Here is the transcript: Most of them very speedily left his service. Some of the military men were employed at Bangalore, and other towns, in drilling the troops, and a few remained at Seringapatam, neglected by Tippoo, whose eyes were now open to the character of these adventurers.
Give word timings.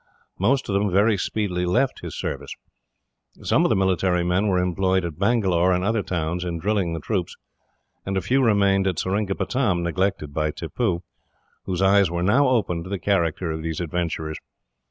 Most 0.39 0.67
of 0.67 0.73
them 0.73 0.89
very 0.89 1.15
speedily 1.15 1.63
left 1.63 1.99
his 1.99 2.17
service. 2.17 2.49
Some 3.43 3.63
of 3.65 3.69
the 3.69 3.75
military 3.75 4.23
men 4.23 4.47
were 4.47 4.57
employed 4.57 5.05
at 5.05 5.19
Bangalore, 5.19 5.71
and 5.71 5.83
other 5.83 6.01
towns, 6.01 6.43
in 6.43 6.57
drilling 6.57 6.93
the 6.95 6.99
troops, 6.99 7.35
and 8.03 8.17
a 8.17 8.21
few 8.21 8.43
remained 8.43 8.87
at 8.87 8.97
Seringapatam, 8.97 9.83
neglected 9.83 10.33
by 10.33 10.49
Tippoo, 10.49 11.03
whose 11.65 11.83
eyes 11.83 12.09
were 12.09 12.23
now 12.23 12.47
open 12.47 12.83
to 12.83 12.89
the 12.89 12.97
character 12.97 13.51
of 13.51 13.61
these 13.61 13.79
adventurers. 13.79 14.39